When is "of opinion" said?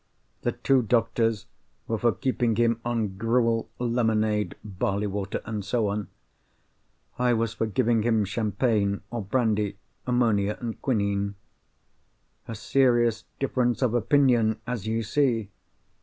13.83-14.59